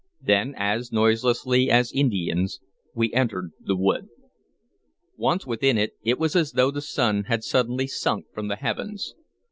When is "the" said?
3.63-3.75, 6.71-6.81, 8.47-8.55